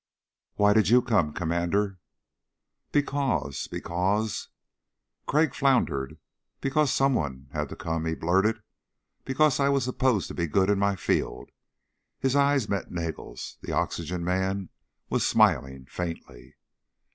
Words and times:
"Why 0.55 0.73
did 0.73 0.89
you 0.89 1.03
come, 1.03 1.31
Commander?" 1.31 1.99
"Because... 2.91 3.67
because..." 3.67 4.49
Crag 5.27 5.53
floundered. 5.53 6.17
"Because 6.59 6.91
someone 6.91 7.49
had 7.53 7.69
to 7.69 7.75
come," 7.75 8.05
he 8.05 8.15
blurted. 8.15 8.63
"Because 9.25 9.59
I 9.59 9.69
was 9.69 9.83
supposed 9.83 10.27
to 10.29 10.33
be 10.33 10.47
good 10.47 10.71
in 10.71 10.79
my 10.79 10.95
field." 10.95 11.51
His 12.17 12.35
eyes 12.35 12.67
met 12.67 12.89
Nagel's. 12.89 13.59
The 13.61 13.73
oxygen 13.73 14.23
man 14.23 14.69
was 15.11 15.23
smiling, 15.23 15.85
faintly. 15.85 16.55